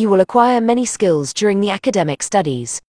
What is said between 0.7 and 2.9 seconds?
skills during the academic studies.